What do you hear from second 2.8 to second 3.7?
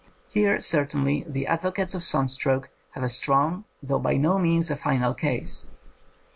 have a strong,